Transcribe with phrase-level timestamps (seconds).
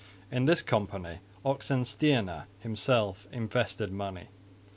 [0.31, 4.29] In this company Oxenstierna himself invested money.